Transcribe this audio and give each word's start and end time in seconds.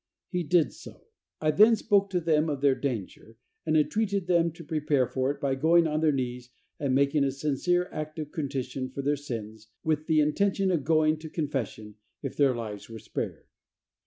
He 0.29 0.41
did 0.41 0.73
so. 0.73 1.03
I 1.39 1.51
then 1.51 1.75
spoke 1.75 2.09
to 2.09 2.19
them 2.19 2.49
of 2.49 2.61
their 2.61 2.73
danger, 2.73 3.37
and 3.67 3.77
entreated 3.77 4.25
them 4.25 4.51
to 4.53 4.63
prepare 4.63 5.05
for 5.05 5.29
it 5.29 5.39
by 5.39 5.53
going 5.53 5.85
on 5.85 5.99
their 6.01 6.11
knees 6.11 6.49
and 6.79 6.95
making 6.95 7.23
a 7.23 7.29
sincere 7.29 7.87
act 7.91 8.17
of 8.17 8.31
contrition 8.31 8.89
for 8.89 9.03
their 9.03 9.15
sins, 9.15 9.67
with 9.83 10.07
the 10.07 10.19
intention 10.19 10.71
of 10.71 10.83
going 10.83 11.17
to 11.19 11.29
confession 11.29 11.97
if 12.23 12.35
their 12.35 12.55
lives 12.55 12.89
were 12.89 12.97
spared. 12.97 13.45